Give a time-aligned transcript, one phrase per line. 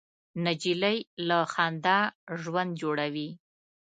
[0.45, 0.97] نجلۍ
[1.27, 1.99] له خندا
[2.41, 3.29] ژوند جوړوي.